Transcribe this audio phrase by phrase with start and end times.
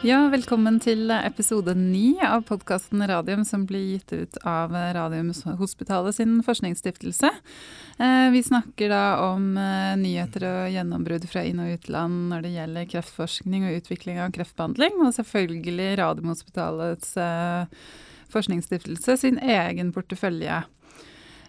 [0.00, 6.38] Ja, velkommen til episode ni av podkasten Radium, som blir gitt ut av Radiumhospitalet sin
[6.46, 7.28] forskningsstiftelse.
[8.00, 12.54] Eh, vi snakker da om eh, nyheter og gjennombrudd fra inn- og utland når det
[12.54, 17.84] gjelder kreftforskning og utvikling av kreftbehandling, og selvfølgelig Radiumhospitalets eh,
[18.32, 20.62] forskningsstiftelse sin egen portefølje.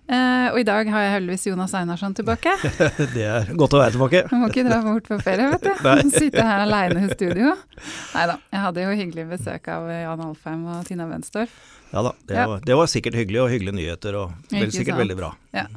[0.10, 2.52] Uh, og i dag har jeg heldigvis Jonas Einarsson tilbake.
[3.16, 4.24] det er godt å være tilbake.
[4.28, 6.10] Du må ikke dra bort på ferie, vet du.
[6.18, 7.54] Sitte her aleine i studio.
[8.16, 11.54] Nei da, jeg hadde jo hyggelig besøk av Jan Alfheim og Tina Wenstorff.
[11.92, 12.48] Ja da, det, ja.
[12.48, 15.32] Var, det, var, sikkert hyggelig og hyggelige nyheter og vel, sikkert veldig bra.
[15.56, 15.68] Ja.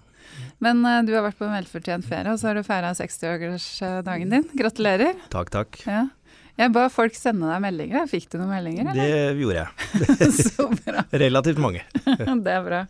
[0.64, 4.34] Men uh, du har vært på en velfortjent ferie, og så har du feira 60-årsdagen
[4.34, 4.46] din.
[4.58, 5.18] Gratulerer.
[5.34, 5.78] Takk, takk.
[5.86, 6.06] Ja.
[6.54, 8.04] Jeg ba folk sende deg meldinger.
[8.10, 8.92] Fikk du noen meldinger?
[8.92, 9.14] Eller?
[9.34, 10.34] Det gjorde jeg.
[10.54, 11.02] så bra.
[11.24, 11.82] Relativt mange.
[12.46, 12.84] det er bra.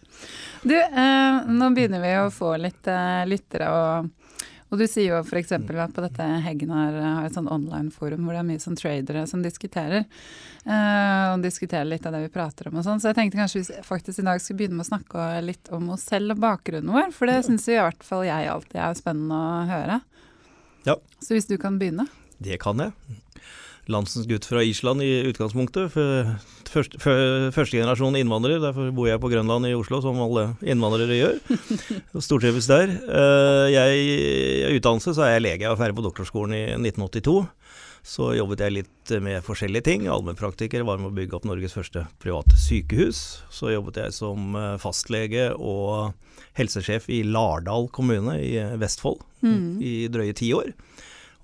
[0.64, 5.22] Du, eh, nå begynner vi å få litt eh, lyttere, og, og, du sier jo
[5.22, 5.56] f.eks.
[5.56, 9.24] at på dette Heggen har, har et sånn online-forum hvor det er mye sånn tradere
[9.32, 10.04] som diskuterer.
[10.68, 13.00] Eh, og diskuterer litt av det vi prater om og sånn.
[13.00, 15.88] Så jeg tenkte kanskje vi faktisk i dag skulle begynne med å snakke litt om
[15.96, 19.40] oss selv og bakgrunnen vår, for det syns i hvert fall jeg alltid er spennende
[19.40, 20.00] å høre.
[20.84, 21.00] Ja.
[21.24, 22.10] Så hvis du kan begynne?
[22.44, 23.23] Det kan jeg
[23.92, 25.92] landsens gutt fra Island i utgangspunktet.
[25.94, 26.98] Første,
[27.54, 31.36] første generasjon innvandrer, derfor bor jeg på Grønland i Oslo, som alle innvandrere gjør.
[32.26, 32.90] Stortrives der.
[32.90, 34.06] Eh, jeg,
[34.72, 37.36] I utdannelse så er jeg lege, jeg var ferdig på doktorskolen i 1982.
[38.04, 40.08] Så jobbet jeg litt med forskjellige ting.
[40.12, 43.22] Allmennpraktiker, var med å bygge opp Norges første private sykehus.
[43.54, 46.12] Så jobbet jeg som eh, fastlege og
[46.58, 49.80] helsesjef i Lardal kommune i Vestfold mm.
[49.82, 50.74] i drøye ti år.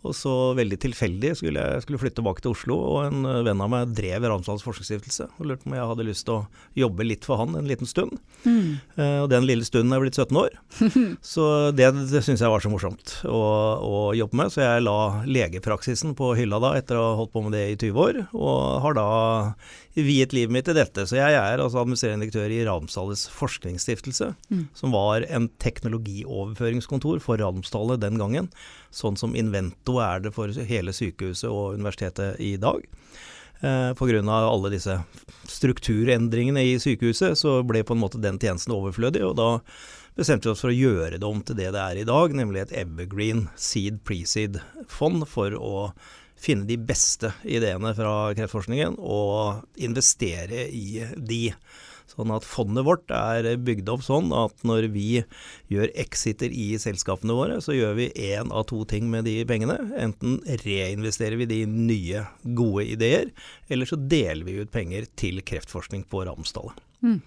[0.00, 3.60] Og så veldig tilfeldig skulle jeg skulle flytte tilbake til Oslo, og en eh, venn
[3.60, 5.26] av meg drev Ramsdals forskningsstiftelse.
[5.36, 6.46] Og lurte på om jeg hadde lyst til å
[6.78, 8.16] jobbe litt for han en liten stund.
[8.46, 8.80] Mm.
[8.96, 10.56] Eh, og den lille stunden er blitt 17 år.
[11.34, 11.44] så
[11.76, 13.42] det, det syns jeg var så morsomt å,
[13.84, 14.54] å, jobbe med.
[14.54, 17.76] Så jeg la legepraksisen på hylla da, etter å ha holdt på med det i
[17.76, 19.08] 20 år, og har da
[19.94, 21.06] viet livet mitt til dette.
[21.08, 24.62] Så jeg er altså administrerende direktør i Ramsdales forskningsstiftelse, mm.
[24.76, 28.50] som var en teknologioverføringskontor for Ramsdale den gangen
[28.94, 32.82] sånn som Invento er det for hele sykehuset og universitetet i dag.
[33.60, 34.20] Eh, Pga.
[34.24, 35.00] alle disse
[35.46, 39.22] strukturendringene i sykehuset, så ble på en måte den tjenesten overflødig.
[39.24, 39.60] og da
[40.16, 42.62] bestemte vi oss for å gjøre det om til det det er i dag, nemlig
[42.62, 45.92] et Evergreen Seed Preseed-fond for å
[46.40, 51.44] finne de beste ideene fra kreftforskningen og investere i de.
[52.10, 55.20] Sånn at fondet vårt er bygd opp sånn at når vi
[55.70, 59.76] gjør exiter i selskapene våre, så gjør vi én av to ting med de pengene.
[60.00, 62.24] Enten reinvesterer vi de nye,
[62.58, 63.30] gode ideer,
[63.70, 66.74] eller så deler vi ut penger til kreftforskning på Ramsdale.
[67.06, 67.20] Mm.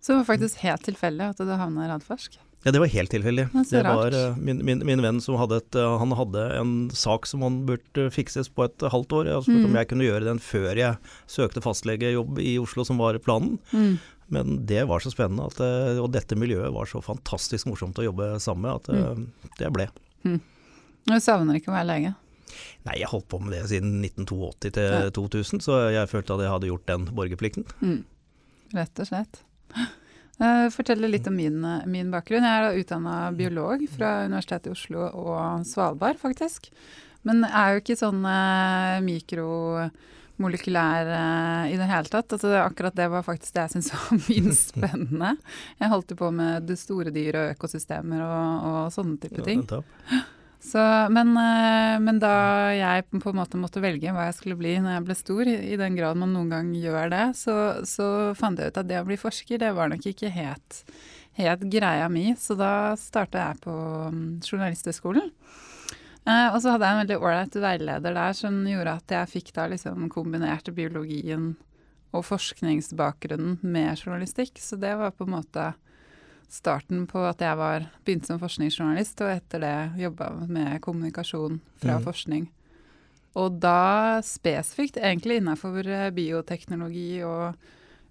[0.00, 2.40] Så det var faktisk helt tilfeldig at du havna i Radforsk?
[2.62, 3.48] Ja, det var helt tilfeldig.
[3.70, 7.26] Det, var uh, min, min, min, venn som hadde et uh, Han hadde en sak
[7.26, 9.30] som han burde fikses på et halvt år.
[9.32, 9.70] Jeg spurte mm.
[9.70, 13.58] om jeg kunne gjøre den før jeg søkte fastlegejobb i Oslo, som var planen.
[13.74, 13.96] Mm.
[14.32, 18.06] Men det var så spennende, at, uh, og dette miljøet var så fantastisk morsomt å
[18.06, 19.54] jobbe sammen med, at mm.
[19.58, 19.88] det ble.
[20.22, 20.38] Mm.
[21.10, 22.14] Du savner ikke å være lege?
[22.86, 25.10] Nei, jeg holdt på med det siden 1982 til ja.
[25.14, 27.66] 2000, så jeg følte at jeg hadde gjort den borgerplikten.
[27.82, 28.00] Mm.
[28.76, 29.42] Rett og slett.
[30.40, 32.44] Uh, fortelle litt om min, min, bakgrunn.
[32.46, 36.60] Jeg er utdanna biolog fra Universitetet i Oslo og Svalbard, faktisk.
[37.26, 41.04] Men jeg er jo ikke sånn uh, mikromolekylær
[41.70, 42.32] i det hele tatt.
[42.34, 45.30] Altså, akkurat det var faktisk det jeg syntes var minst spennende.
[45.78, 49.60] Jeg holdt på med det store dyr og økosystemer og, og sånne type ting.
[49.70, 49.80] Ja,
[50.62, 52.34] så, men, eh, men, da
[52.76, 55.78] jeg på en måte måtte velge hva jeg skulle bli når jeg ble stor, i
[55.80, 57.56] den grad man noen gang gjør det, så,
[57.88, 58.06] så
[58.38, 60.78] fant jeg ut at det å bli forsker, det var nok ikke helt,
[61.40, 62.28] helt greia mi.
[62.38, 63.74] Så da starta jeg på
[64.14, 65.34] mm, Journalisthøgskolen.
[66.22, 69.54] Eh, og så hadde jeg en veldig ålreit veileder der som gjorde at jeg fikk
[69.58, 71.56] da liksom kombinert biologien
[72.14, 74.62] og forskningsbakgrunnen med journalistikk.
[74.62, 75.72] Så det var på en måte
[76.52, 81.96] starten på at jeg var, begynte som forskningsjournalist, og etter det jobba med kommunikasjon fra
[81.96, 82.04] mm.
[82.04, 82.50] forskning.
[83.40, 87.56] Og da spesifikt egentlig innafor eh, bioteknologi og,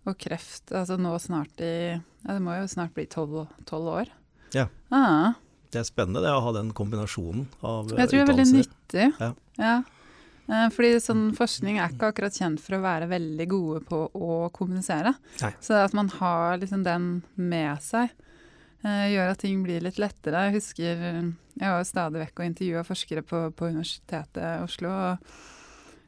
[0.08, 0.74] og, kreft.
[0.74, 4.10] Altså nå snart i Ja, det må jo snart bli tolv år.
[4.58, 4.68] Ja.
[4.90, 5.38] Ah.
[5.72, 8.02] Det er spennende det å ha den kombinasjonen av utdannelser.
[8.02, 9.08] Jeg tror det er veldig nyttig.
[9.22, 9.32] Ja.
[9.62, 9.76] ja.
[10.52, 14.42] Eh, fordi sånn forskning er ikke akkurat kjent for å være veldig gode på å
[14.56, 15.14] kommunisere.
[15.44, 15.54] Nei.
[15.64, 18.12] Så at man har liksom den med seg,
[18.84, 20.48] gjør at ting blir litt lettere.
[20.48, 21.02] Jeg husker
[21.60, 24.92] jeg var stadig vekk og intervjua forskere på, på, Universitetet i Oslo.
[24.92, 25.34] Og,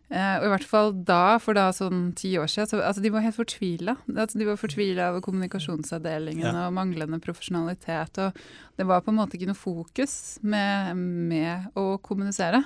[0.10, 3.12] eh, og, i hvert fall da, for da sånn ti år siden, så, altså de
[3.14, 3.98] var helt fortvila.
[4.16, 6.68] Altså, de var fortvila over kommunikasjonsavdelingen ja.
[6.68, 8.22] og manglende profesjonalitet.
[8.24, 11.04] Og det var på en måte ikke noe fokus med,
[11.34, 12.64] med å kommunisere.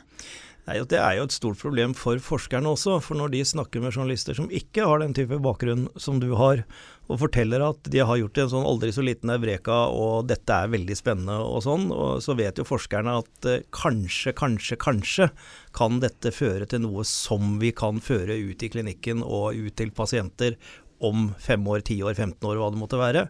[0.68, 2.98] Nei, Det er jo et stort problem for forskerne også.
[3.04, 6.66] For når de snakker med journalister som ikke har den type bakgrunn som du har,
[7.08, 10.74] og forteller at de har gjort en sånn aldri så liten eureka og dette er
[10.74, 15.30] veldig spennende og sånn, og så vet jo forskerne at eh, kanskje, kanskje, kanskje
[15.78, 19.96] kan dette føre til noe som vi kan føre ut i klinikken og ut til
[19.96, 20.60] pasienter
[21.00, 23.28] om fem år, ti år, 15 år, hva det måtte være.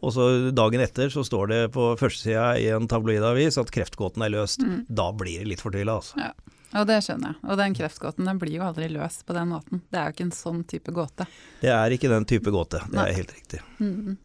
[0.00, 0.26] Og så
[0.56, 4.64] dagen etter så står det på førstesida i en tabloidavis at kreftgåten er løst.
[4.64, 4.88] Mm.
[4.88, 6.16] Da blir det litt fortvila, altså.
[6.18, 6.32] Ja.
[6.78, 7.50] Og det skjønner jeg.
[7.50, 9.82] Og den kreftgåten den blir jo aldri løst på den måten.
[9.90, 11.26] Det er jo ikke en sånn type gåte.
[11.60, 13.08] Det er ikke den type gåte, det Nei.
[13.10, 13.62] er helt riktig.
[13.80, 14.18] Mm.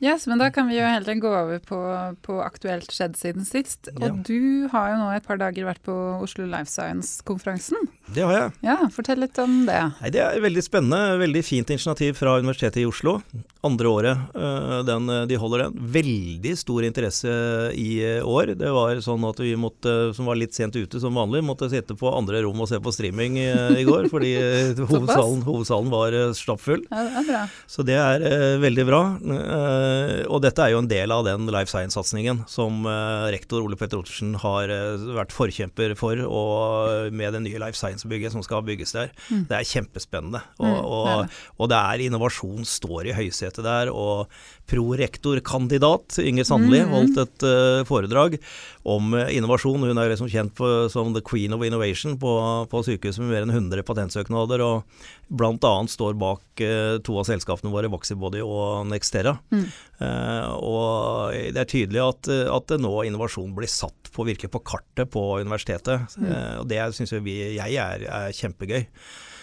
[0.00, 1.78] Yes, men da kan vi jo heller gå over på,
[2.22, 3.90] på aktuelt skjedd siden sist.
[3.96, 4.14] Og ja.
[4.14, 7.88] du har jo nå et par dager vært på Oslo Life Science-konferansen.
[8.14, 8.52] Det har jeg.
[8.64, 9.80] Ja, Fortell litt om det.
[9.98, 11.18] Nei, det er veldig spennende.
[11.20, 13.18] Veldig fint initiativ fra Universitetet i Oslo.
[13.66, 15.80] Andre året uh, den, de holder den.
[15.98, 17.34] Veldig stor interesse
[17.74, 17.90] i
[18.22, 18.54] år.
[18.60, 21.98] Det var sånn at vi måtte, som var litt sent ute som vanlig, måtte sitte
[21.98, 24.08] på andre rom og se på streaming i, går.
[24.14, 24.32] fordi
[24.78, 26.86] hovedsalen, hovedsalen, var stappfull.
[26.86, 27.42] Ja, det er bra.
[27.66, 29.02] Så det er veldig bra.
[29.88, 33.78] Eh, og dette er jo en del av den life science-satsingen som eh, rektor Ole
[33.78, 38.64] Petter Ottersen har eh, vært forkjemper for, og med det nye life science-bygget som skal
[38.66, 39.12] bygges der.
[39.28, 39.46] Mm.
[39.50, 40.42] Det er kjempespennende.
[40.60, 43.92] Og, mm, og, og, det er innovasjon står i høysetet der.
[43.92, 44.28] og
[44.68, 46.90] prorektorkandidat Inger Sandli mm.
[46.92, 47.44] holdt et
[47.88, 48.36] foredrag
[48.88, 49.84] om innovasjon.
[49.84, 52.32] Hun er liksom kjent på, som the queen of innovation på,
[52.70, 54.64] på sykehuset med mer enn 100 patentsøknader.
[54.64, 55.72] og Bl.a.
[55.92, 59.36] står bak uh, to av selskapene våre, Voxybody og Nextera.
[59.52, 59.64] Mm.
[60.00, 65.12] Uh, og det er tydelig at, at nå innovasjon blir satt på, virke på kartet
[65.12, 66.18] på universitetet.
[66.18, 66.28] Mm.
[66.28, 68.86] Uh, og det syns jeg er, er kjempegøy.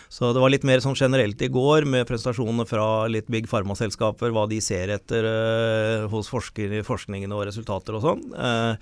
[0.09, 4.33] Så det var litt mer sånn generelt i går, med presentasjoner fra litt big pharma-selskaper,
[4.35, 8.23] hva de ser etter uh, hos forsker, forskningen og resultater og sånn.
[8.35, 8.77] Uh,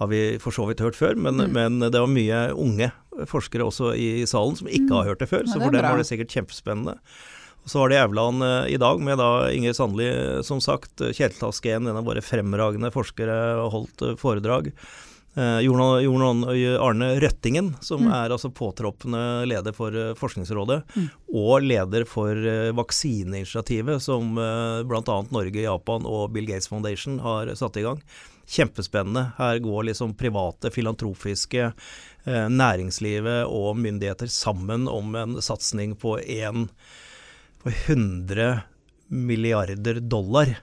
[0.00, 1.52] har vi for så vidt hørt før, men, mm.
[1.54, 2.90] men, det var mye unge
[3.28, 5.12] forskere også i salen som ikke har mm.
[5.12, 6.96] hørt det før, så for dem var det sikkert kjempespennende.
[7.68, 10.10] Så var det Jævland uh, i dag med da Inger Sandli,
[10.42, 10.96] som sagt.
[10.98, 13.36] Kjetil Tasken, en av våre fremragende forskere,
[13.70, 14.72] holdt foredrag.
[15.34, 18.12] Eh, Jon Arne Røttingen, som mm.
[18.12, 21.06] er altså påtroppende leder for eh, Forskningsrådet, mm.
[21.40, 25.24] og leder for eh, vaksineinitiativet som eh, bl.a.
[25.32, 28.02] Norge, Japan og Bill Gates Foundation har satt i gang.
[28.52, 29.32] Kjempespennende.
[29.38, 31.72] Her går liksom private, filantrofiske,
[32.26, 38.60] eh, næringslivet og myndigheter sammen om en satsing på 100
[39.08, 40.58] milliarder dollar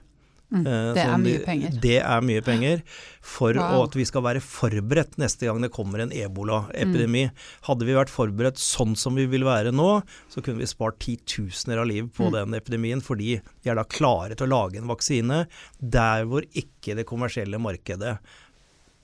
[0.50, 1.78] Mm, eh, det er mye penger.
[1.84, 2.82] Det er mye penger.
[3.22, 3.84] For wow.
[3.86, 7.28] at vi skal være forberedt neste gang det kommer en ebolaepidemi.
[7.30, 7.48] Mm.
[7.68, 9.90] Hadde vi vært forberedt sånn som vi vil være nå,
[10.34, 12.36] så kunne vi spart titusener av liv på mm.
[12.38, 15.44] den epidemien, fordi vi er da klare til å lage en vaksine
[15.80, 18.18] der hvor ikke det kommersielle markedet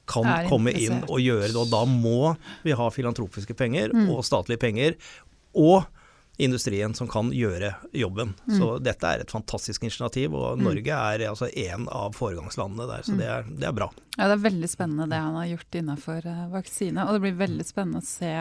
[0.09, 1.59] kan komme inn og gjøre det.
[1.61, 2.33] Og da må
[2.65, 4.09] vi ha filantropiske penger mm.
[4.13, 4.97] og statlige penger.
[5.57, 5.85] Og
[6.37, 8.33] industrien som kan gjøre jobben.
[8.47, 8.55] Mm.
[8.59, 10.65] Så dette er et fantastisk initiativ, og mm.
[10.67, 13.19] Norge er altså en av foregangslandene der, så mm.
[13.21, 13.89] det er, det er, bra.
[14.17, 17.39] Ja, det er veldig spennende det han har gjort innenfor uh, vaksine, og det blir
[17.45, 18.33] veldig spennende å se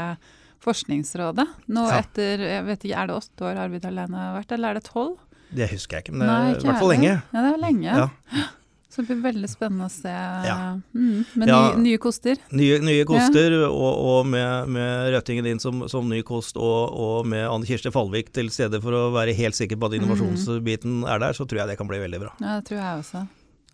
[0.64, 1.44] Forskningsrådet.
[1.76, 2.00] Nå ja.
[2.00, 4.86] etter, jeg vet ikke, er det åtte år Arvid Alene har vært, eller er det
[4.86, 5.18] tolv?
[5.54, 7.10] Det husker jeg ikke, men det er i hvert fall lenge.
[7.20, 7.96] Ja, det er lenge.
[8.00, 8.46] Ja.
[8.94, 10.56] Så det blir veldig spennende å se ja.
[10.94, 12.38] mm, med ja, nye, nye, koster.
[12.54, 13.66] Nye, nye koster, ja.
[13.66, 17.90] og, og, med, med Røttingen inn som, som, ny kost, og, og med Anne Kirsti
[17.90, 21.64] Fallvik til stede for å være helt sikker på at innovasjonsbiten er der, så tror
[21.64, 22.30] jeg det kan bli veldig bra.
[22.38, 23.24] Ja, det tror jeg også.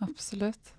[0.09, 0.73] Absolutt.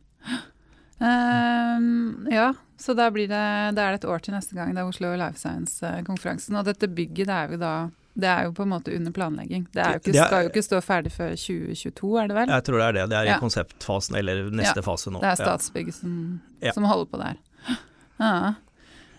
[1.01, 2.49] Um, ja,
[2.81, 3.45] så da blir det,
[3.77, 4.73] da er det et år til neste gang.
[4.73, 6.57] Det er Oslo Life Science-konferansen.
[6.57, 7.75] Og dette bygget det er jo da
[8.13, 9.67] det er jo på en måte under planlegging.
[9.71, 12.51] Det, jo ikke, det er, skal jo ikke stå ferdig før 2022, er det vel?
[12.51, 13.05] Jeg tror det er det.
[13.11, 13.37] Det er i ja.
[13.39, 15.21] konseptfasen, eller neste ja, fase nå.
[15.23, 16.17] Det er Statsbygg som,
[16.59, 16.73] ja.
[16.75, 17.39] som holder på der.
[18.19, 18.33] Ja.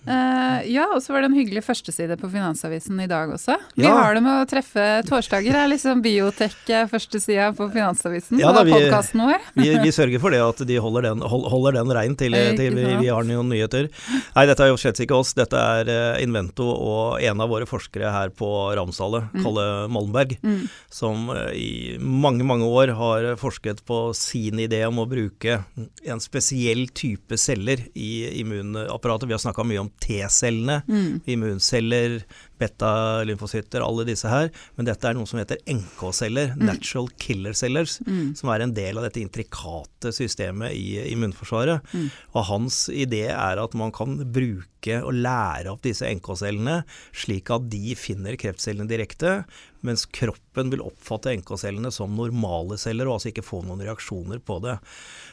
[0.02, 3.54] Uh, ja, og så var det en hyggelig førsteside på Finansavisen i dag også.
[3.78, 3.92] Vi ja.
[3.94, 5.54] har det med å treffe torsdager.
[5.54, 9.46] Det er liksom biotek-førstesida på Finansavisen ja, da, vi, vår.
[9.60, 12.86] vi, vi, sørger for det at de holder den, holder den rein til, til vi,
[12.98, 13.86] vi, har noen nyheter.
[14.34, 15.36] Nei, dette er jo slett ikke oss.
[15.38, 19.38] Dette er uh, Invento og en av våre forskere her på Ramsale, mm.
[19.46, 20.66] Kalle Malmberg, mm.
[20.90, 25.60] som i mange, mange år har forsket på sin idé om å bruke
[26.02, 29.30] en spesiell type celler i immunapparatet.
[29.30, 31.20] Vi har snakka mye om T-cellene, mm.
[31.30, 32.20] immunceller,
[32.62, 34.50] beta-lymfocytter, alle disse her.
[34.76, 36.64] Men dette er noe som heter NK-celler, mm.
[36.68, 38.34] natural killer cellers, mm.
[38.38, 41.82] som er en del av dette intrikate systemet i immunforsvaret.
[41.92, 42.08] Mm.
[42.34, 44.68] Og hans idé er at man kan bruke
[44.98, 46.80] og lære opp disse NK-cellene
[47.14, 49.42] slik at de finner kreftcellene direkte,
[49.86, 54.58] mens kroppen vil oppfatte NK-cellene som normale celler og altså ikke få noen reaksjoner på
[54.64, 54.78] det.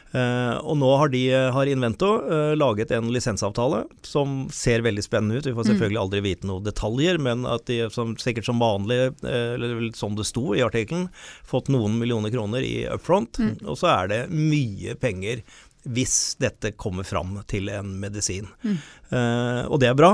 [0.10, 1.22] Uh, og nå har, de,
[1.54, 5.46] har Invento uh, laget en lisensavtale som ser veldig spennende ut.
[5.46, 5.70] Vi får mm.
[5.70, 10.18] selvfølgelig aldri vite noen detaljer, men at de som, sikkert som vanlig, uh, eller som
[10.18, 11.12] det sto i artikkelen,
[11.46, 13.38] fått noen millioner kroner i upfront.
[13.38, 13.56] Mm.
[13.70, 15.46] Og så er det mye penger
[15.90, 18.50] hvis dette kommer fram til en medisin.
[18.68, 18.76] Mm.
[19.72, 20.10] og det er bra,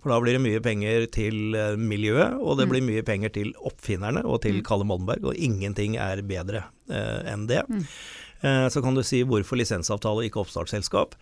[0.00, 2.72] for da blir det mye penger til miljøet, og det mm.
[2.72, 4.64] blir mye penger til oppfinnerne og til mm.
[4.66, 7.60] Kalle Moldenberg, og ingenting er bedre enn det.
[8.42, 11.16] Eh, så kan du si hvorfor lisensavtale, og ikke oppstartsselskap.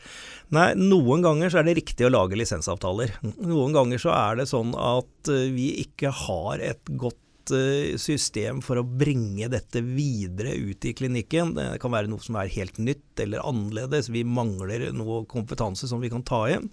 [0.56, 3.18] Nei, noen ganger så er det riktig å lage lisensavtaler.
[3.44, 8.62] Noen ganger så er det sånn at eh, vi ikke har et godt eh, system
[8.64, 11.52] for å bringe dette videre ut i klinikken.
[11.58, 14.08] Det kan være noe som er helt nytt eller annerledes.
[14.14, 16.70] Vi mangler noe kompetanse som vi kan ta inn.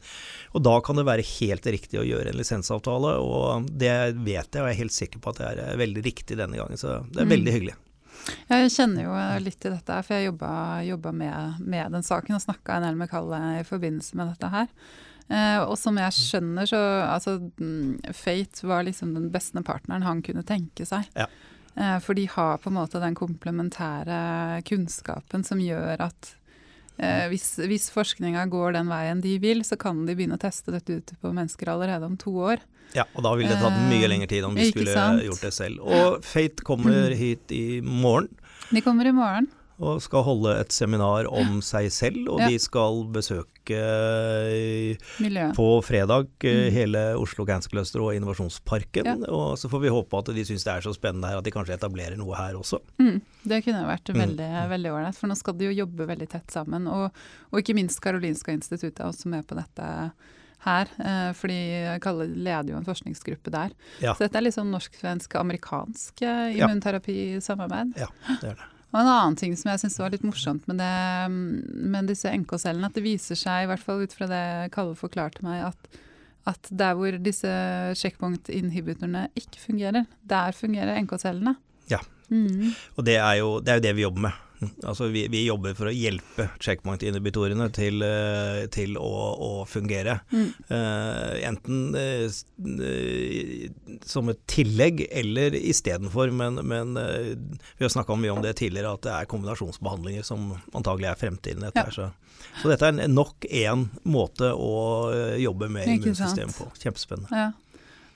[0.55, 4.63] Og da kan det være helt riktig å gjøre en lisensavtale, og det vet jeg
[4.63, 6.79] og jeg er helt sikker på at det er veldig riktig denne gangen.
[6.79, 7.35] Så det er mm.
[7.35, 7.77] veldig hyggelig.
[8.47, 12.77] Jeg kjenner jo litt til dette, for jeg jobba med, med, den saken og snakka
[12.77, 14.71] en del med Kalle i forbindelse med dette her.
[15.27, 20.23] Eh, og som jeg skjønner, så altså mm, Fate var liksom den beste partneren han
[20.23, 21.07] kunne tenke seg.
[21.19, 21.27] Ja.
[21.75, 26.31] Eh, for de har på en måte den komplementære kunnskapen som gjør at
[26.95, 30.73] eh, hvis, hvis forskninga går den veien de vil, så kan de begynne å teste
[30.73, 32.63] dette ute på mennesker allerede om to år.
[32.95, 35.53] Ja, og da ville det tatt mye eh, lengre tid om vi skulle gjort det
[35.55, 35.83] selv.
[35.83, 37.17] Og Fate kommer mm.
[37.19, 38.31] hit i morgen.
[38.71, 39.51] De kommer i morgen.
[39.77, 42.47] Og skal holde et seminar om seg selv, og ja.
[42.49, 43.45] de skal besøke
[45.21, 45.51] Miljøet.
[45.53, 46.71] På fredag eh, mm.
[46.73, 49.05] hele Oslo Cancer Cluster og Innovasjonsparken.
[49.05, 49.17] Ja.
[49.29, 51.53] Og så får vi håpe at de syns det er så spennende her at de
[51.53, 52.79] kanskje etablerer noe her også.
[52.97, 53.19] Mm.
[53.43, 54.21] Det kunne vært mm.
[54.23, 56.89] veldig veldig ålreit, for nå skal de jo jobbe veldig tett sammen.
[56.89, 59.91] Og, og ikke minst Karolinska instituttet er også med på dette
[60.65, 60.89] her.
[60.97, 61.59] Eh, fordi
[62.03, 63.75] Kalle leder jo en forskningsgruppe der.
[64.03, 64.15] Ja.
[64.15, 67.93] Så dette er sånn norsk-svensk-amerikansk eh, immunterapisamarbeid.
[67.99, 68.09] Ja,
[68.41, 68.73] det er det.
[68.93, 71.29] Og en annen ting som jeg syns var litt morsomt med, det,
[71.91, 75.43] med disse NK-cellene, at det viser seg, i hvert fall ut fra det Kalle forklarte
[75.45, 75.99] meg, at,
[76.47, 77.51] at der hvor disse
[77.99, 81.57] checkpoint-inhibitorene ikke fungerer, der fungerer NK-cellene.
[81.91, 81.99] Ja,
[82.31, 82.71] mm.
[82.95, 84.43] og det er, jo, det er jo det vi jobber med.
[84.59, 90.17] Altså vi, vi, jobber for å hjelpe checkpoint-inhibitorene til, eh, til å, å, fungere.
[90.31, 90.47] Mm.
[90.71, 92.25] Uh, enten uh,
[94.07, 97.35] som et tillegg eller istedenfor, men, men uh,
[97.77, 101.67] vi har snakka mye om det tidligere, at det er kombinasjonsbehandlinger som antagelig er fremtiden.
[101.67, 101.93] Dette ja.
[101.93, 102.09] så.
[102.61, 102.71] så.
[102.71, 104.75] dette er nok én måte å
[105.37, 106.71] jobbe med immunsystemet på.
[106.81, 107.45] Kjempespennende.
[107.45, 107.51] Ja.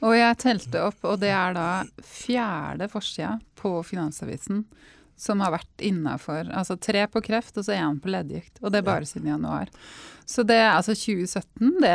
[0.01, 1.67] Og jeg telte opp, og det er da
[2.01, 4.63] fjerde forsida på Finansavisen
[5.21, 6.49] som har vært innafor.
[6.49, 8.57] Altså tre på kreft og så én på leddgikt.
[8.63, 9.69] Og det er bare siden januar.
[10.31, 11.89] Så det er altså 2017, det,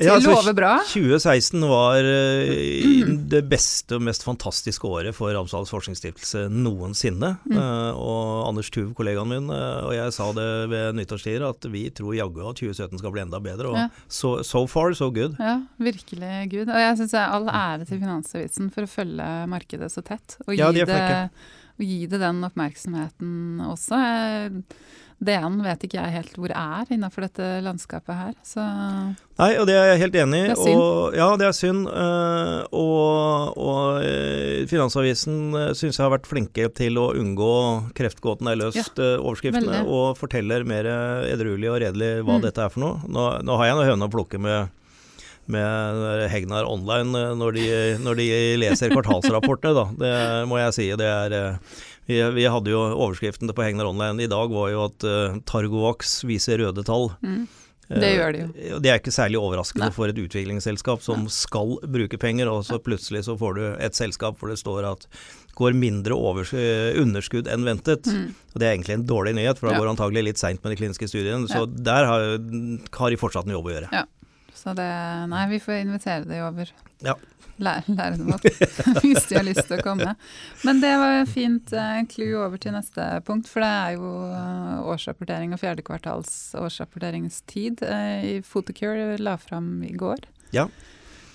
[0.00, 0.70] ja, altså, lover bra.
[0.88, 7.34] 2016 var uh, det beste og mest fantastiske året for Ramsdals forskningsstiftelse noensinne.
[7.44, 7.58] Mm.
[7.58, 11.84] Uh, og Anders Tuv, kollegaen min, uh, og jeg sa det ved nyttårstider, at vi
[11.92, 13.74] tror jaggu at 2017 skal bli enda bedre.
[13.74, 13.88] Og ja.
[14.08, 15.36] so, so, far, so good.
[15.42, 16.72] Ja, virkelig good.
[16.72, 20.40] Og jeg syns all ære til Finansavisen for å følge markedet så tett.
[20.46, 21.10] Og gi ja, de er det
[21.78, 24.00] og gi det den oppmerksomheten også.
[25.22, 28.32] DN vet ikke jeg helt hvor er innenfor dette landskapet her.
[28.46, 28.62] Så
[29.38, 30.72] Nei, og det er jeg helt enig i.
[31.14, 31.86] Ja, det er synd.
[31.86, 37.54] Uh, og, og uh, Finansavisen syns jeg har vært flinke til å unngå
[37.94, 40.88] 'kreftgåten er løst' ja, og forteller mer
[41.30, 42.46] edruelig og redelig hva mm.
[42.48, 43.00] dette er for noe.
[43.06, 44.81] Nå, nå har jeg noe høne å plukke med
[45.50, 47.64] med Hegnar Online eh, når de,
[48.02, 48.28] når de
[48.62, 49.86] leser kvartalsrapportene, da.
[50.02, 50.12] Det
[50.50, 50.90] må jeg si.
[50.98, 54.86] Det er eh, vi, vi, hadde jo overskriften på Hegnar Online i dag var jo
[54.88, 57.12] at uh, Targovax viser røde tall.
[57.22, 57.44] Mm.
[57.92, 58.78] Det gjør de jo.
[58.80, 59.94] Det er ikke særlig overraskende Nei.
[59.94, 61.34] for et utviklingsselskap som Nei.
[61.34, 65.06] skal bruke penger, og så plutselig så får du et selskap hvor det står at
[65.58, 68.08] går mindre underskudd enn ventet.
[68.08, 68.32] Mm.
[68.54, 69.82] Og Det er egentlig en dårlig nyhet, for da ja.
[69.82, 71.50] går antagelig litt seint med de kliniske studiene.
[71.52, 71.70] Så ja.
[71.92, 72.26] der har,
[72.98, 73.92] har de fortsatt en jobb å gjøre.
[73.92, 74.06] Ja.
[74.62, 74.88] Så det
[75.32, 76.70] Nei, vi får invitere deg over.
[77.02, 77.16] Ja.
[77.62, 78.30] Lære, lære dem
[79.02, 80.14] hvis de har lyst til å komme.
[80.66, 81.98] Men det var et fint uh,
[82.40, 87.82] over til neste punkt, for det er jo uh, årsrapportering og fjerde kvartals årsrapporteringstid.
[87.82, 90.24] Uh, i Photocure la fram i går.
[90.54, 90.68] Ja.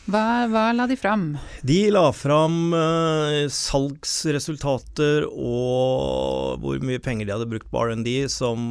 [0.08, 1.34] Hva, hva, la de fram?
[1.68, 8.64] De la fram uh, salgsresultater og hvor mye penger de hadde brukt på R&D, som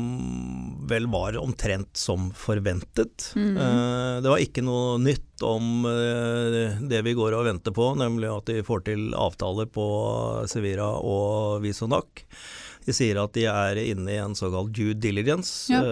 [0.89, 3.35] vel var omtrent som forventet.
[3.37, 3.53] Mm.
[3.53, 8.33] Uh, det var ikke noe nytt om uh, det vi går og venter på, nemlig
[8.33, 9.87] at de får til avtaler på
[10.49, 12.25] Sevira og Visonac.
[12.87, 15.83] De sier at de er inne i en såkalt due diligence, ja.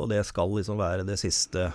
[0.00, 1.66] og det skal liksom være det siste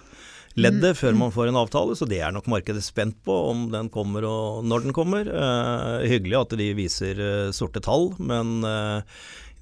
[0.56, 1.00] leddet mm.
[1.00, 4.28] før man får en avtale, så det er nok markedet spent på om den kommer
[4.28, 5.28] og når den kommer.
[5.28, 9.02] Uh, hyggelig at de viser uh, sorte tall, men uh,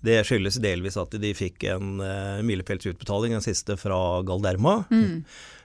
[0.03, 4.81] Det skyldes delvis at de fikk en uh, milepælsutbetaling, den siste fra Galderma.
[4.91, 5.23] Mm.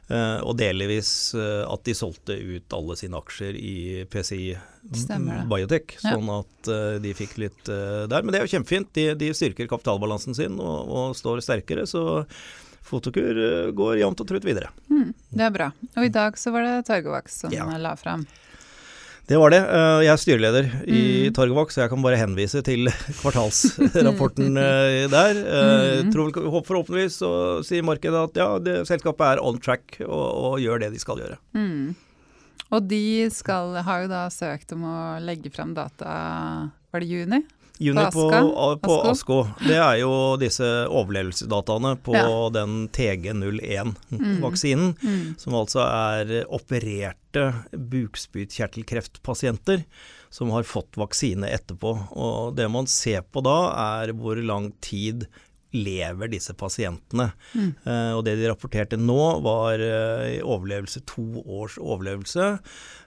[0.09, 3.75] Uh, og delvis uh, at de solgte ut alle sine aksjer i
[4.09, 4.55] PCI
[5.51, 6.39] Biotech, sånn ja.
[6.39, 6.71] at
[7.03, 8.23] de fikk litt der.
[8.23, 8.89] Men det er jo kjempefint.
[8.97, 11.85] De, de styrker kapitalbalansen sin og, og står sterkere.
[11.91, 12.23] så
[12.89, 13.39] Fotokur
[13.77, 14.73] går jevnt og trutt videre.
[14.89, 15.71] Mm, det er bra.
[15.95, 17.69] Og i dag så var det Torgevaks som ja.
[17.79, 18.27] la fram.
[19.29, 19.61] Det var det.
[19.61, 21.01] Eh, jeg er styreleder i
[21.37, 22.89] Torgevaks, så jeg kan bare henvise til
[23.21, 25.41] kvartalsrapporten eh, der.
[25.45, 26.13] Mm.
[26.15, 26.33] tror
[26.65, 27.33] Forhåpentligvis så
[27.67, 31.21] sier markedet at ja, det, selskapet er on track og, og, gjør det de skal
[31.21, 31.37] gjøre.
[31.53, 31.93] Mm.
[32.73, 36.09] Og de skal, har jo da søkt om å legge fram data,
[36.89, 37.43] var det juni?
[37.79, 39.49] Juni på, på Asko.
[39.63, 42.51] Det er jo disse overlevelsesdataene på ja.
[42.55, 45.03] den TG01-vaksinen, mm.
[45.03, 45.35] mm.
[45.39, 49.85] som altså er opererte bukspyttkjertelkreftpasienter
[50.31, 51.95] som har fått vaksine etterpå.
[52.11, 53.59] Og det man ser på da,
[54.03, 55.29] er hvor lang tid
[55.77, 57.31] lever disse pasientene.
[57.53, 57.73] Mm.
[57.85, 62.55] Uh, og det de rapporterte nå, var uh, overlevelse, to års overlevelse.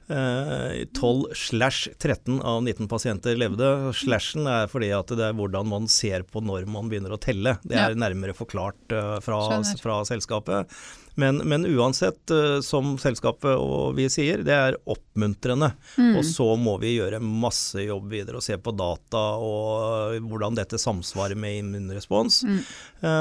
[0.08, 3.94] 12 eh, slash 13 av 19 pasienter levde.
[3.94, 7.58] Slashen er fordi at det er hvordan man ser på når man begynner å telle.
[7.64, 9.40] Det er nærmere forklart uh, fra,
[9.82, 10.72] fra, selskapet.
[11.20, 15.72] Men, men uansett, uh, som selskapet og vi sier, det er oppmuntrende.
[15.96, 16.16] Mm.
[16.20, 20.82] Og så må vi gjøre masse jobb videre og se på data og hvordan dette
[20.82, 22.42] samsvarer med immunrespons.
[22.48, 22.60] Mm.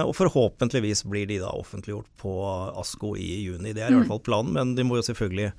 [0.08, 2.34] Og forhåpentligvis blir de da offentliggjort på
[2.80, 3.72] ASKO i juni.
[3.76, 4.02] Det er i mm.
[4.02, 5.52] hvert fall planen, men de må jo selvfølgelig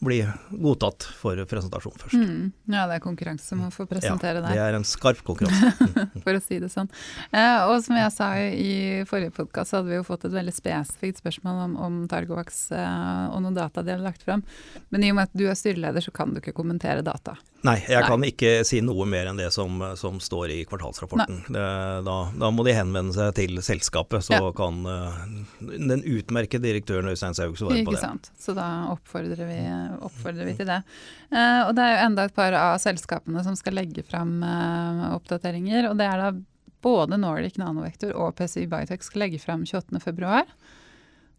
[0.00, 0.18] bli
[0.50, 2.16] godtatt for presentasjon først.
[2.16, 2.52] Mm.
[2.72, 4.54] Ja, det er konkurranse om å få presentere ja, det.
[4.56, 5.92] Det er en skarp konkurranse.
[6.24, 6.88] for å si det sånn.
[7.36, 8.72] Eh, og som jeg sa i
[9.10, 13.44] forrige podkast, hadde vi jo fått et veldig spesifikt spørsmål om, om Targovax eh, og
[13.44, 14.44] noen data de hadde lagt frem.
[14.88, 17.36] Men i og med at du er styreleder, så kan du ikke kommentere data.
[17.66, 18.08] Nei, jeg Nei.
[18.08, 21.42] kan ikke si noe mer enn det som, som står i kvartalsrapporten.
[21.52, 21.64] Det,
[22.06, 24.52] da, da, må de henvende seg til selskapet, så ja.
[24.56, 25.18] kan uh,
[25.60, 27.98] den utmerkede direktøren Øystein Saug svare på det.
[27.98, 28.30] Ikke sant.
[28.40, 29.58] Så da oppfordrer vi,
[30.00, 30.80] oppfordrer vi til det.
[31.28, 35.10] Uh, og det er jo enda et par av selskapene som skal legge fram uh,
[35.18, 35.90] oppdateringer.
[35.92, 36.32] Og det er da
[36.80, 40.44] både Nordic Nanovektor og PCI Biotech skal legge fram 28.2.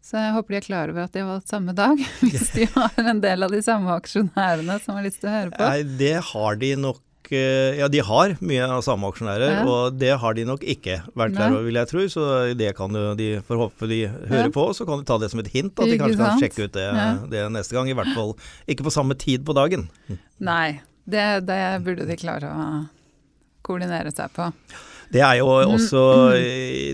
[0.02, 2.66] Så jeg håper de er klar over at de har valgt samme dag, hvis de
[2.74, 5.62] har en del av de samme aksjonærene som har lyst til å høre på.
[5.62, 9.62] Nei, det har de nok eh, ja, de har mye av samme aksjonærer, ja.
[9.62, 12.06] og det har de nok ikke vært klar over, vil jeg tro.
[12.10, 14.54] Så det kan jo de forhåpentlig høre ja.
[14.58, 15.72] på, så kan de ta det som et hint.
[15.78, 16.88] At de kanskje kan sjekke ut det,
[17.30, 17.92] det, neste gang.
[17.92, 18.34] I hvert fall
[18.74, 19.86] ikke på samme tid på dagen.
[20.42, 22.66] Nei, det, det burde de klare å
[23.62, 24.50] koordinere seg på.
[25.12, 25.74] Det er jo mm.
[25.74, 26.02] også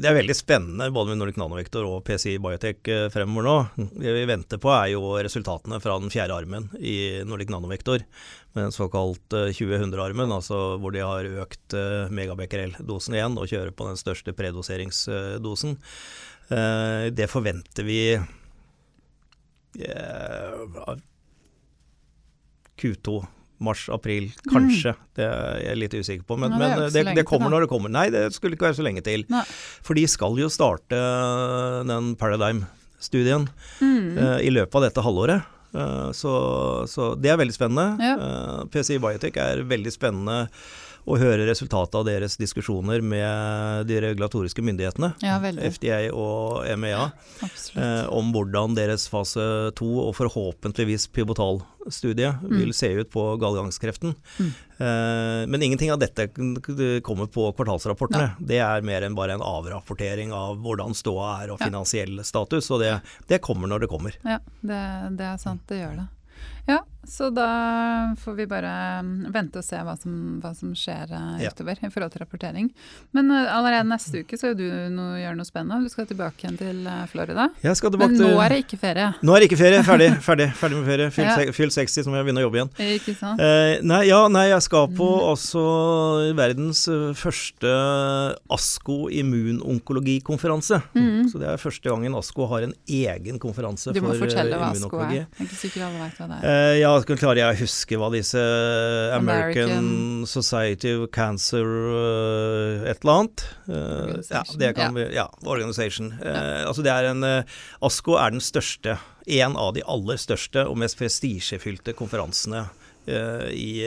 [0.03, 3.87] Det er veldig spennende både med Nordic Nanovektor og PCI Biotech eh, fremover nå.
[3.95, 8.03] Det vi venter på er jo resultatene fra den fjerde armen i Nordic Nanovektor.
[8.57, 13.71] Med den såkalt 2000-armen, eh, altså hvor de har økt eh, megabecquerel-dosen igjen og kjører
[13.77, 15.79] på den største predoseringsdosen.
[16.49, 17.99] Det forventer vi
[22.81, 23.19] Q2
[23.65, 24.95] mars-april, kanskje.
[24.95, 25.05] Mm.
[25.19, 26.39] Det er jeg litt usikker på.
[26.41, 27.93] Men, men det, det, kommer når det kommer.
[27.93, 29.25] Nei, det skulle ikke være så lenge til.
[29.33, 29.45] Nei.
[29.85, 33.49] For de skal jo starte eh, den Paradigm-studien
[33.81, 34.19] mm.
[34.19, 35.55] uh, i løpet av dette halvåret.
[35.75, 36.35] Uh, så,
[36.89, 37.89] så, det er veldig spennende.
[38.03, 38.15] Ja.
[38.19, 40.45] Uh, PCI Biotech er veldig spennende
[41.09, 47.09] å høre resultatet av deres diskusjoner med de regulatoriske myndighetene, ja, FDA og MEA,
[47.81, 49.45] eh, om hvordan deres fase
[49.79, 52.53] to og forhåpentligvis pivotalstudie mm.
[52.59, 54.15] vil se ut på gallgangskreften.
[54.39, 54.51] Mm.
[54.79, 56.29] Eh, men ingenting av dette
[57.07, 58.29] kommer på kvartalsrapportene.
[58.29, 58.51] Ja.
[58.53, 62.85] Det er mer enn bare en avrapportering av hvordan ståa er og finansiell status, og
[62.85, 62.95] det,
[63.33, 64.21] det kommer når det kommer.
[64.27, 64.85] Ja, det,
[65.19, 66.09] det er sant, det gjør det.
[66.69, 68.71] Ja, så da får vi bare
[69.03, 72.69] mm, vente og se hva som, hva som skjer uh, utover i forhold til rapportering.
[73.17, 75.89] Men uh, allerede neste uke så skal du no, gjøre noe spennende.
[75.89, 77.49] Du skal tilbake igjen til uh, Florida.
[77.63, 79.09] Tilbake Men nå er det ikke ferie?
[79.25, 79.81] Nå er det ikke ferie.
[79.87, 81.09] Ferdig, ferdig, ferdig med ferie.
[81.15, 81.55] Fyll, ja.
[81.57, 82.73] fyll 60, så må jeg begynne å jobbe igjen.
[82.99, 83.43] Ikke sant?
[83.89, 86.37] nei, ja, nei, jeg skal på mm.
[86.39, 86.85] verdens
[87.19, 87.73] første
[88.59, 90.83] ASKO immunonkologikonferanse.
[90.93, 91.29] Mm.
[91.33, 94.19] Så det er første gangen ASKO har en egen konferanse for immunonkologi.
[94.19, 95.15] Du må fortelle hva ASKO er.
[95.19, 96.73] Jeg er ikke sikker alle vet hva det er.
[96.83, 98.41] ja, klarer jeg å huske hva disse
[99.15, 100.27] American, American.
[100.29, 106.13] Society of Cancer uh, et eller annet uh, ja, det kan vi, ja, Organization.
[106.23, 107.25] Uh, altså det er en
[107.85, 112.69] ASKO er den største, en av de aller største og mest prestisjefylte konferansene
[113.09, 113.87] i,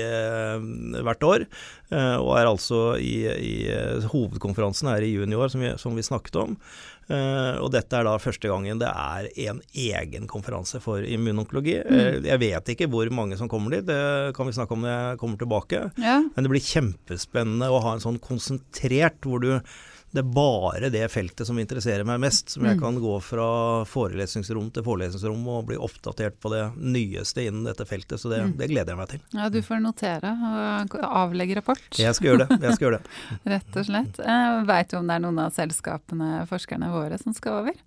[1.06, 1.43] hvert år.
[1.93, 3.52] og er altså i, i
[4.10, 6.56] Hovedkonferansen er i juni i år, som vi, som vi snakket om.
[7.10, 11.80] Uh, og dette er da første gangen det er en egen konferanse for immunonkologi.
[11.82, 11.98] Mm.
[11.98, 14.94] Uh, jeg vet ikke hvor mange som kommer dit, det kan vi snakke om når
[14.94, 15.82] jeg kommer tilbake.
[16.00, 16.20] Ja.
[16.24, 19.52] Men det blir kjempespennende å ha en sånn konsentrert hvor du
[20.12, 22.82] det er bare det feltet som interesserer meg mest, som jeg mm.
[22.84, 23.47] kan gå fra
[23.88, 28.19] forelesningsrom til forelesningsrom og bli oppdatert på det nyeste innen dette feltet.
[28.19, 28.54] Så det, mm.
[28.60, 29.24] det gleder jeg meg til.
[29.38, 31.88] Ja, Du får notere og avlegge rapport.
[31.95, 32.60] Jeg skal gjøre det.
[32.67, 33.17] jeg skal gjøre det.
[33.56, 34.19] Rett og slett.
[34.19, 37.80] Eh, Veit du om det er noen av selskapene, forskerne våre, som skal over?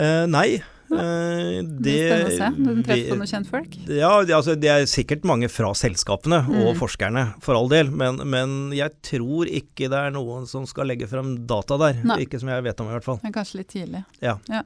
[0.00, 0.62] Eh, nei.
[0.92, 2.48] Uh, det er spennende å se.
[2.56, 3.76] Du treffer på noen kjentfolk?
[3.88, 6.56] Ja, altså, det er sikkert mange fra selskapene mm.
[6.66, 7.90] og forskerne, for all del.
[7.90, 12.00] Men, men, jeg tror ikke det er noen som skal legge frem data der.
[12.04, 12.22] Nei.
[12.26, 13.20] Ikke som jeg vet om, i hvert fall.
[13.24, 14.04] Men kanskje litt tidlig.
[14.24, 14.36] Ja.
[14.52, 14.62] ja.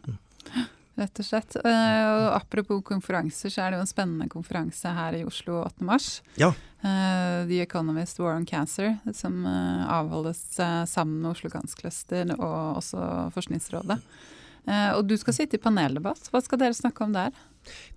[0.97, 1.59] Rett og slett.
[1.61, 5.87] Uh, og apropos konferanser, så er det jo en spennende konferanse her i Oslo 8.
[5.87, 6.09] mars.
[6.41, 6.53] Ja.
[6.83, 10.43] Uh, The Economist War on Cancer, som avholdes
[10.91, 14.01] sammen med Oslo Cancer Cluster og også Forskningsrådet.
[14.67, 16.31] Eh, og du skal sitte i paneldebatt.
[16.33, 17.35] Hva skal dere snakke om der?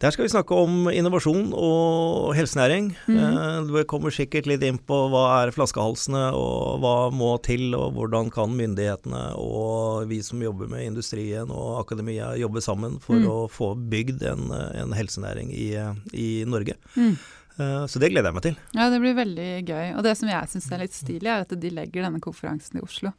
[0.01, 2.91] Der skal vi snakke om innovasjon og helsenæring.
[3.05, 3.67] Mm.
[3.69, 8.31] Du kommer sikkert litt inn på hva er flaskehalsene, og hva må til, og hvordan
[8.33, 13.29] kan myndighetene og vi som jobber med industrien og akademia jobbe sammen for mm.
[13.29, 15.69] å få bygd en, en helsenæring i,
[16.17, 16.79] i Norge.
[16.95, 17.13] Mm.
[17.59, 18.57] Eh, så det gleder jeg meg til.
[18.77, 19.85] Ja, det blir veldig gøy.
[19.99, 22.83] Og det som jeg syns er litt stilig, er at de legger denne konferansen i
[22.83, 23.11] Oslo,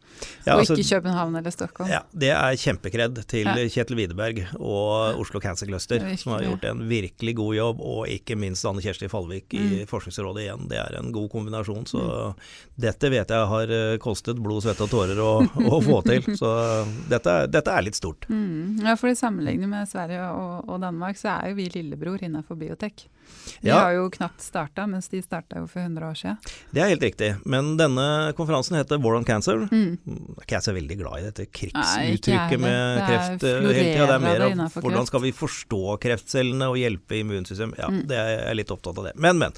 [0.46, 1.90] ja, og altså, ikke København eller Stockholm.
[1.92, 3.68] Ja, det er kjempekred til ja.
[3.74, 8.38] Kjetil Widerberg og Oslo Cancer Cluster, som har gjort en virkelig god jobb, og ikke
[8.40, 9.90] minst Anne Kjersti Falvik i mm.
[9.90, 10.66] Forskningsrådet igjen.
[10.70, 11.86] Det er en god kombinasjon.
[11.90, 12.48] Så mm.
[12.86, 16.24] dette vet jeg har eh, kostet blod, svette og tårer å, å få til.
[16.40, 16.50] Så
[17.10, 18.28] dette, dette er litt stort.
[18.32, 18.80] Mm.
[18.86, 22.58] Ja, for i sammenligning med Sverige og, og Danmark, så er jo vi lillebror innenfor
[22.60, 23.08] biotek.
[23.60, 23.78] Vi ja.
[23.78, 26.36] har jo knapt starta, mens de starta jo for 100 år siden.
[26.70, 27.30] Det er helt riktig.
[27.44, 28.04] Men denne
[28.38, 29.66] konferansen heter War on Cancer.
[29.70, 29.98] Mm.
[30.06, 34.06] Er ikke jeg så veldig glad i dette krigsuttrykket med kreft eh, hele tida.
[34.10, 37.80] Det er mer av hvordan skal vi forstå kreftcellene og hjelpe immunsystemet.
[37.80, 38.00] Ja, mm.
[38.10, 39.16] det er jeg litt opptatt av det.
[39.20, 39.56] Men, men.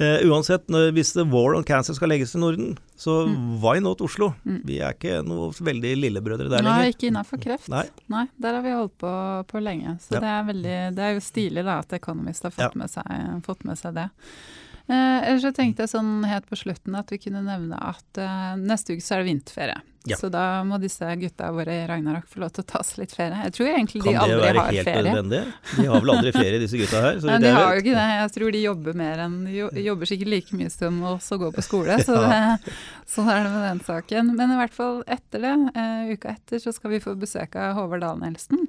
[0.00, 3.62] Uh, uansett, hvis War on Cancer skal legges til Norden, så mm.
[3.62, 4.32] why not Oslo?
[4.44, 4.60] Mm.
[4.64, 6.84] Vi er ikke noe veldig lillebrødre der lenger.
[6.84, 7.66] Nei, ikke innafor kreft.
[7.72, 7.82] Nei.
[8.12, 8.26] Nei.
[8.38, 9.14] Der har vi holdt på,
[9.50, 9.96] på lenge.
[10.04, 10.20] Så ja.
[10.22, 12.78] det, er veldig, det, er jo stilig da at Economist har fått, ja.
[12.78, 14.06] med, seg, fått med seg det.
[14.90, 18.52] Eh, ellers så tenkte jeg sånn helt på slutten at vi kunne nevne at eh,
[18.60, 19.80] neste uke så er det vinterferie.
[20.10, 20.16] Ja.
[20.18, 23.12] Så da må disse gutta våre i Ragnarok få lov til å ta seg litt
[23.14, 23.38] ferie.
[23.46, 24.56] Jeg tror egentlig de aldri har ferie.
[24.58, 25.42] Kan det være helt nødvendig?
[25.76, 27.20] De har vel aldri ferie, disse gutta her?
[27.28, 28.08] Nei, de har jo ikke det.
[28.16, 31.54] Jeg tror de jobber mer enn De jobber sikkert like mye som oss og går
[31.54, 32.74] på skole, så det,
[33.14, 34.34] sånn er det med den saken.
[34.40, 37.78] Men i hvert fall etter det, uh, uka etter, så skal vi få besøk av
[37.78, 38.66] Håvard Dahl-Nelsen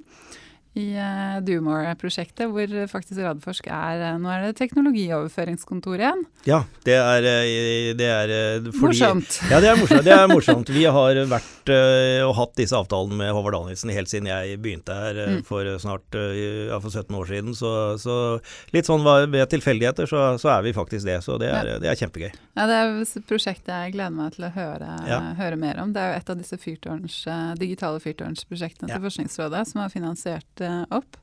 [0.74, 6.24] i uh, Dumore-prosjektet, hvor faktisk Radforsk er uh, Nå er det teknologioverføringskontor igjen.
[6.48, 8.32] Ja, det er, eh, det er
[8.74, 9.38] fordi, Morsomt.
[9.52, 10.02] Ja, det er morsomt.
[10.04, 10.72] Det er morsomt.
[10.74, 14.96] Vi har vært uh, og hatt disse avtalene med Håvard Danielsen helt siden jeg begynte
[14.98, 15.38] her mm.
[15.46, 17.54] for snart ja, for 17 år siden.
[17.54, 17.70] Så,
[18.02, 18.18] så
[18.74, 21.20] litt sånn ved tilfeldigheter så, så, er vi faktisk det.
[21.22, 21.78] Så det er, ja.
[21.82, 22.32] det er kjempegøy.
[22.58, 25.22] Ja, det er et prosjekt jeg gleder meg til å høre, ja.
[25.38, 25.94] høre mer om.
[25.94, 30.63] Det er jo et av disse digitale fyrtårnsprosjektene til Forskningsrådet som har finansiert Eh,
[30.94, 31.18] opp.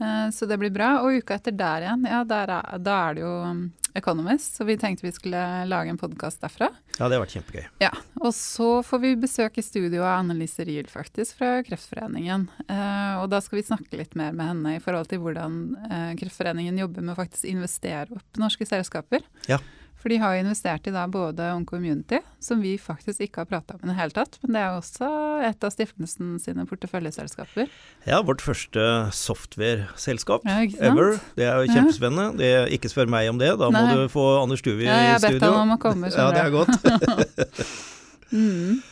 [0.00, 0.98] Eh, så det blir bra.
[1.04, 4.64] Og uka etter der igjen, ja, der er, da er det jo um, Economist, så
[4.66, 6.66] vi tenkte vi skulle lage en podkast derfra.
[6.96, 7.68] Ja, det har vært kjempegøy.
[7.78, 12.48] Ja, Og så får vi besøk i studio av Annelise Riel, faktisk, fra Kreftforeningen.
[12.66, 16.10] Eh, og da skal vi snakke litt mer med henne i forhold til hvordan eh,
[16.18, 19.22] Kreftforeningen jobber med å faktisk investere opp norske selskaper.
[19.46, 19.60] Ja.
[20.04, 23.86] For de har investert i da både Oncommunity, som vi faktisk ikke har prata om
[23.86, 25.06] i det hele tatt, men det er også
[25.48, 27.70] et av stiftelsen sine porteføljeselskaper.
[28.04, 28.84] Ja, vårt første
[29.16, 30.58] software-selskap ja,
[30.90, 31.16] ever.
[31.40, 32.36] Det er jo kjempespennende.
[32.36, 33.80] Det, ikke spør meg om det, da Nei.
[33.80, 34.92] må du få Anders Duvi i studio.
[34.92, 37.64] Ja, jeg har bedt ham om å komme, Ja, det er godt.
[38.36, 38.84] mm.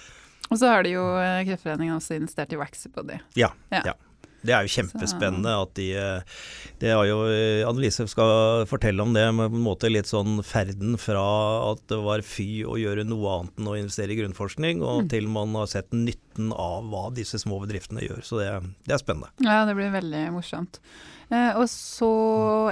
[0.49, 3.21] Og så har de jo eh, Kreftforeningen også investert i Waxybody.
[3.37, 3.85] Ja, ja.
[3.93, 3.99] ja.
[4.43, 6.39] Det er jo kjempespennende at de eh,
[6.83, 10.41] Det er jo eh, Annelise skal fortelle om det, med på en måte litt sånn
[10.47, 11.23] ferden fra
[11.71, 15.13] at det var fy å gjøre noe annet enn å investere i grunnforskning, og mm.
[15.15, 18.23] til man har sett nytten av hva disse små bedriftene gjør.
[18.27, 18.51] Så det,
[18.89, 19.31] det er spennende.
[19.47, 20.83] Ja, det blir veldig morsomt.
[21.31, 22.13] Eh, og så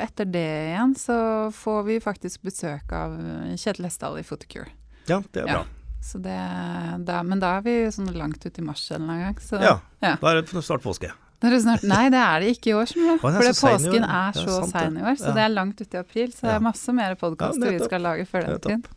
[0.02, 1.18] etter det igjen så
[1.54, 3.14] får vi faktisk besøk av
[3.54, 4.68] Kjetil Hessdal i Photocure.
[5.06, 5.62] Ja, det er bra.
[5.62, 5.76] Ja.
[6.00, 6.36] Det,
[7.04, 9.42] da, men da er vi sånn langt ut i mars eller noen gang.
[9.44, 11.12] Så, ja, ja, da er det snart påske.
[11.40, 13.06] Det snart, nei, det er det ikke i år, som.
[13.22, 16.34] For påsken er så sein i år, så det er langt ute i april.
[16.36, 18.90] Så det er masse mer podkaster vi skal lage før den tid.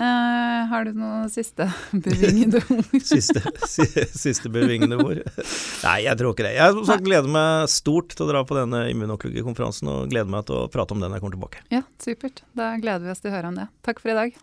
[0.00, 1.66] Uh, har du noen siste
[2.06, 2.94] bevingede ord?
[3.04, 3.42] siste,
[4.16, 5.20] siste bevingede ord?
[5.84, 6.54] Nei, jeg tror ikke det.
[6.56, 10.48] Jeg som sagt, gleder meg stort til å dra på denne immunonkologikonferansen, og gleder meg
[10.48, 11.66] til å prate om den når jeg kommer tilbake.
[11.74, 12.46] Ja, supert.
[12.56, 13.68] Da gleder vi oss til å høre om det.
[13.84, 14.40] Takk for i dag.